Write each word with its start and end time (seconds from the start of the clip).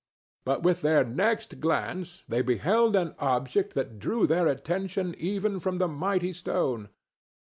But 0.45 0.63
with 0.63 0.81
their 0.81 1.03
next 1.05 1.59
glance 1.59 2.23
they 2.27 2.41
beheld 2.41 2.95
an 2.95 3.13
object 3.19 3.75
that 3.75 3.99
drew 3.99 4.25
their 4.25 4.47
attention 4.47 5.13
even 5.19 5.59
from 5.59 5.77
the 5.77 5.87
mighty 5.87 6.33
stone. 6.33 6.89